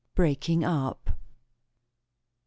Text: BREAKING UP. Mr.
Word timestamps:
BREAKING 0.15 0.63
UP. 0.63 1.11
Mr. 1.11 1.13